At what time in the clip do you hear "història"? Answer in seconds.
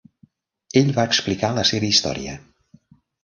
1.91-2.33